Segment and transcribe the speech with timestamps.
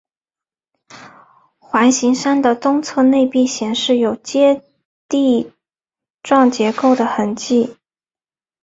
[1.59, 4.63] 环形山的东侧内壁显示有阶
[5.07, 5.53] 地
[6.23, 7.77] 状结构的痕迹。